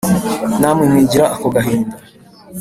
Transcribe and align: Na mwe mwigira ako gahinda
Na 0.59 0.69
mwe 0.75 0.83
mwigira 0.91 1.25
ako 1.35 1.47
gahinda 1.55 1.95